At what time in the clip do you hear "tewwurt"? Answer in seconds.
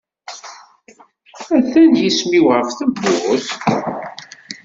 2.77-3.49